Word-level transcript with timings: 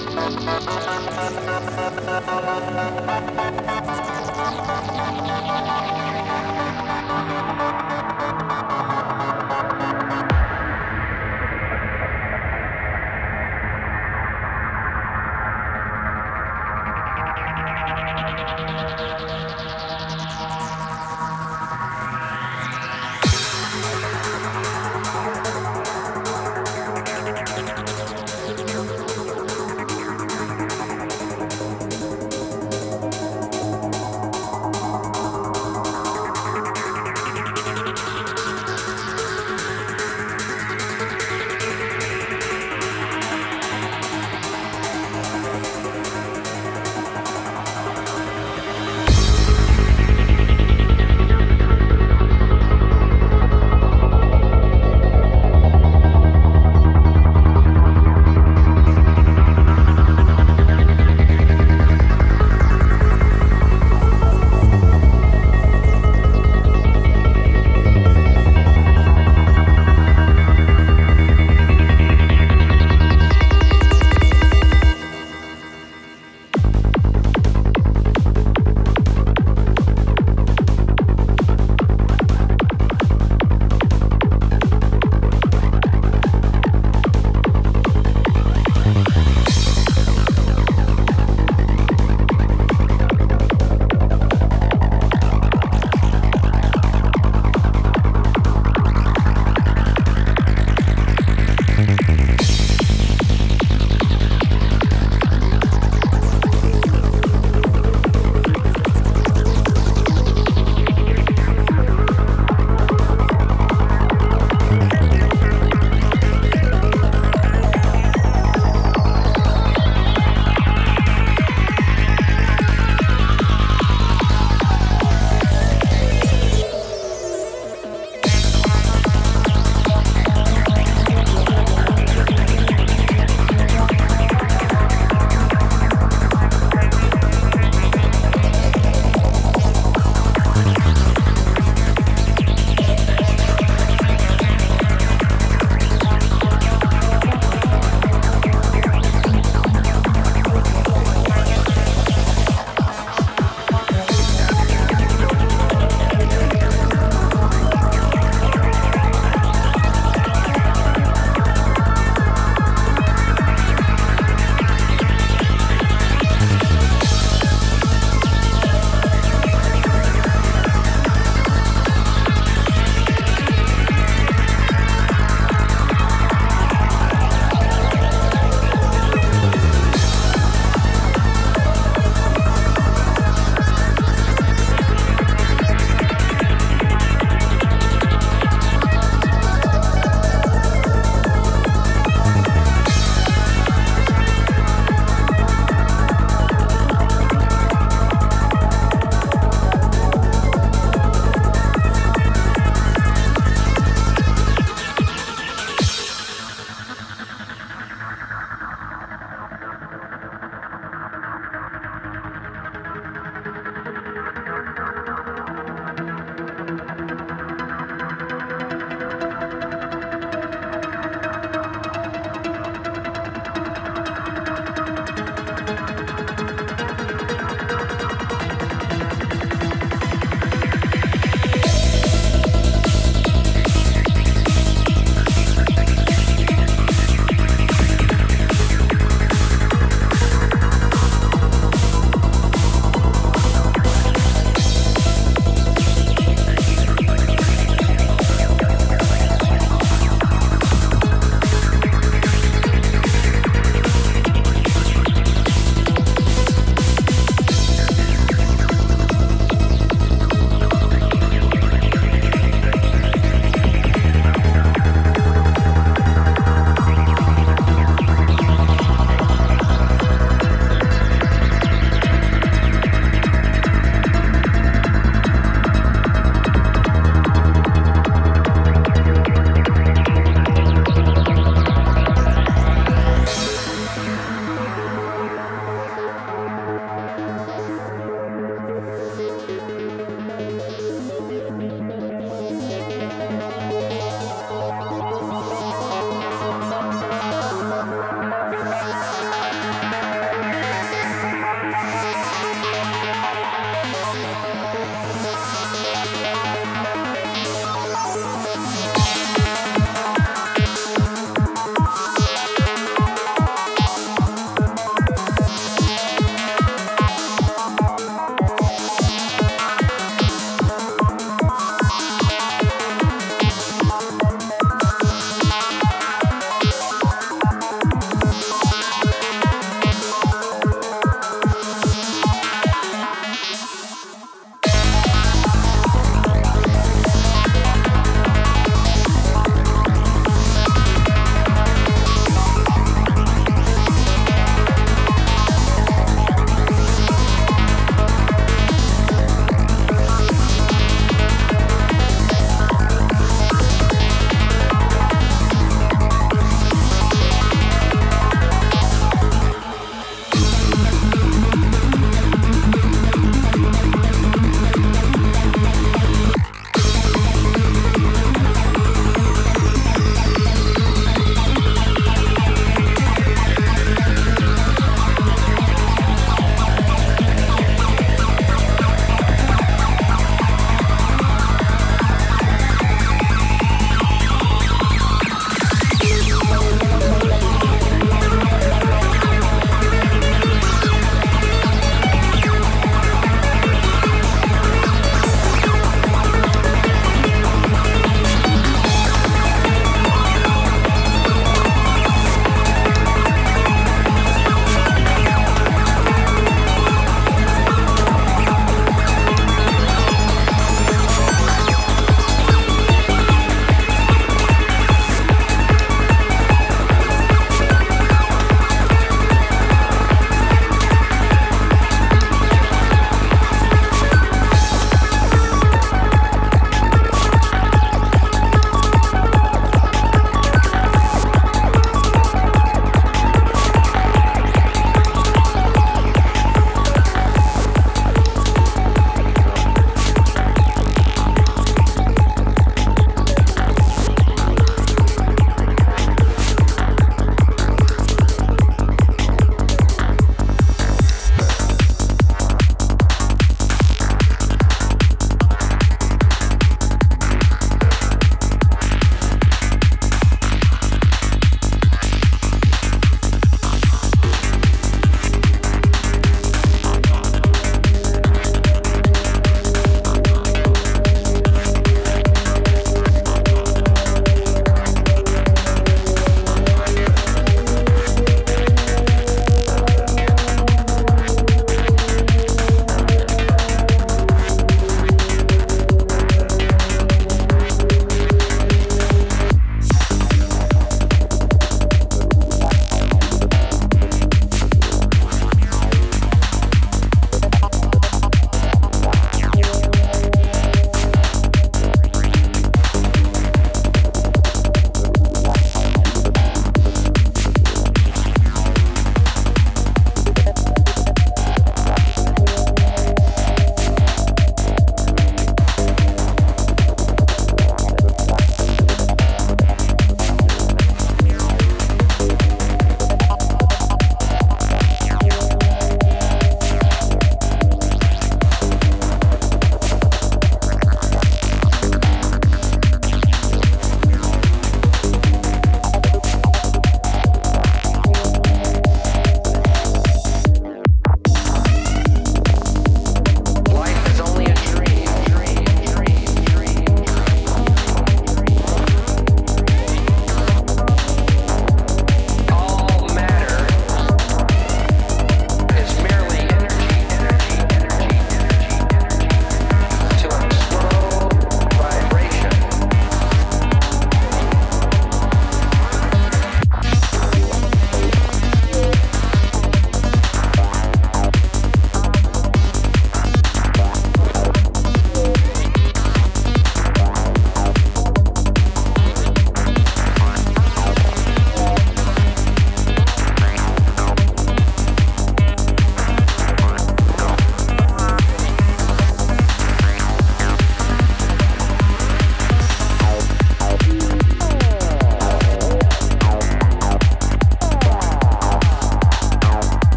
Thank 0.00 0.42
you. 6.32 6.37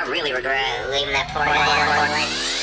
I 0.00 0.08
really 0.08 0.32
regret 0.32 0.88
leaving 0.88 1.12
that 1.12 1.28
party. 1.28 2.59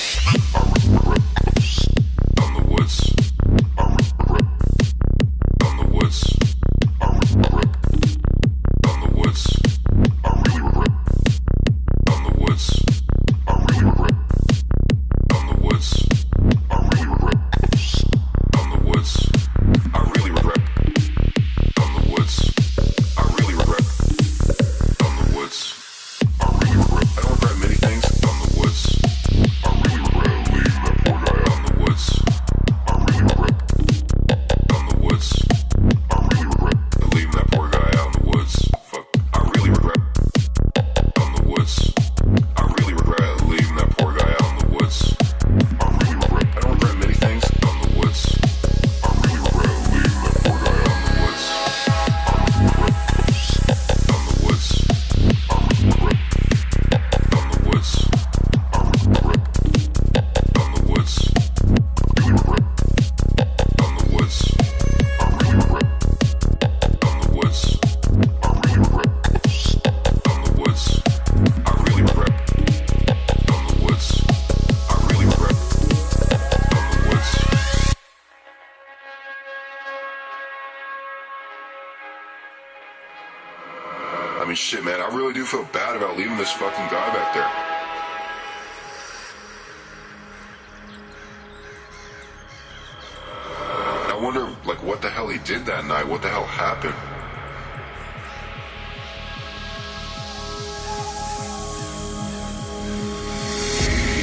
I 94.18 94.20
wonder, 94.20 94.49
like, 94.65 94.82
what 94.82 95.03
the 95.03 95.11
hell 95.11 95.28
he 95.28 95.38
did 95.38 95.63
that 95.68 95.86
night. 95.86 96.07
What 96.07 96.24
the 96.24 96.30
hell 96.30 96.43
happened? 96.43 96.95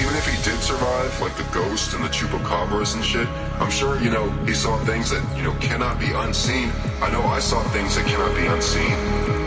Even 0.03 0.17
if 0.17 0.27
he 0.27 0.51
did 0.51 0.61
survive, 0.61 1.21
like 1.21 1.37
the 1.37 1.47
ghost 1.55 1.95
and 1.95 2.03
the 2.03 2.09
chupacabras 2.09 2.97
and 2.97 3.05
shit, 3.05 3.29
I'm 3.61 3.71
sure, 3.71 4.01
you 4.03 4.11
know, 4.11 4.29
he 4.45 4.55
saw 4.55 4.77
things 4.85 5.11
that, 5.11 5.23
you 5.37 5.45
know, 5.45 5.55
cannot 5.61 6.01
be 6.01 6.11
unseen. 6.11 6.73
I 7.01 7.13
know 7.13 7.23
I 7.23 7.39
saw 7.39 7.63
things 7.69 7.95
that 7.95 8.05
cannot 8.05 8.35
be 8.35 8.47
unseen. 8.47 9.44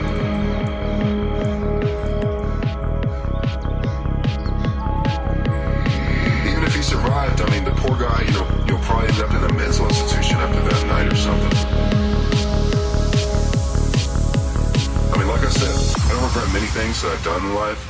things 16.97 17.13
I've 17.13 17.25
done 17.25 17.45
in 17.45 17.53
life, 17.53 17.83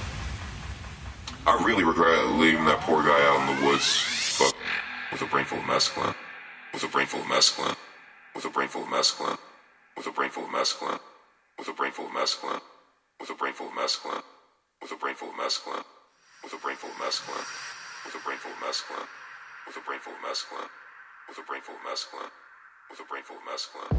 I 1.46 1.64
really 1.64 1.84
regret 1.84 2.28
leaving 2.36 2.66
that 2.66 2.82
poor 2.82 3.04
guy 3.04 3.20
out 3.32 3.40
in 3.40 3.56
the 3.56 3.68
woods, 3.68 3.88
but 4.40 4.54
with 5.12 5.22
a 5.22 5.26
brain 5.32 5.46
full 5.46 5.60
of 5.60 5.64
mescaline, 5.64 6.16
with 6.74 6.84
a 6.84 6.88
brain 6.88 7.08
full 7.08 7.22
of 7.22 7.28
mescaline, 7.28 7.78
with 8.36 8.44
a 8.46 8.50
brain 8.50 8.68
full 8.68 8.84
of 8.84 8.90
mescaline, 8.90 9.38
with 9.96 10.08
a 10.08 10.12
brain 10.12 10.30
full 10.30 10.44
of 10.44 10.50
mescaline, 10.50 11.00
with 11.58 11.68
a 11.70 11.74
brain 11.74 11.92
full 11.92 12.06
of 12.08 12.12
mescaline, 12.12 12.60
with 13.20 13.30
a 13.30 13.36
brain 13.36 13.54
full 13.54 13.68
of 13.68 13.74
mescaline, 13.74 14.24
with 14.82 14.92
a 14.92 14.96
brain 15.00 15.16
full 15.16 15.30
of 15.30 15.36
mescaline, 15.40 15.86
with 16.44 16.56
a 16.56 16.60
brain 16.60 16.76
full 16.76 16.92
of 16.92 17.00
mescaline, 17.00 17.48
with 18.12 18.18
a 18.18 18.20
brain 18.28 18.40
full 18.44 18.52
of 18.52 18.60
mescaline, 18.60 19.08
with 19.68 19.78
a 19.78 19.84
brain 19.88 20.00
full 20.04 20.16
of 20.20 20.20
mescaline, 20.20 20.68
with 21.32 21.40
a 21.40 21.44
brain 21.48 21.64
full 21.64 21.80
of 21.80 21.88
mescaline, 21.88 22.32
with 22.92 23.00
a 23.00 23.08
brain 23.08 23.24
full 23.24 23.40
of 23.40 23.48
mescaline, 23.48 23.96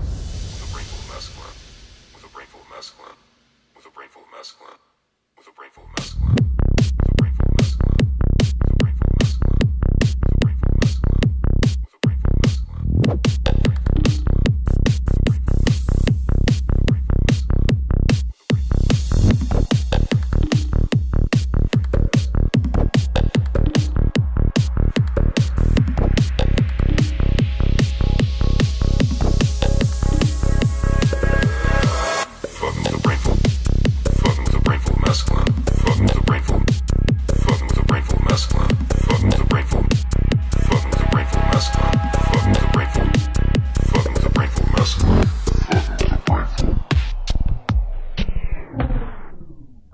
with 0.52 0.68
a 0.68 0.68
brain 0.68 0.84
full 0.84 1.00
of 1.00 1.08
mescaline, 1.08 1.56
with 2.12 2.24
a 2.24 2.28
brainful 2.28 2.60
of 2.60 2.68
mescaline, 2.68 3.16
with 3.72 3.86
a 3.86 3.90
brainful 3.90 4.20
of 4.20 4.28
mescaline 4.36 4.87
with 5.38 5.46
a 5.46 5.52
brain 5.52 5.70
full 5.70 5.84
of 5.84 5.90
mescaline. 5.90 6.37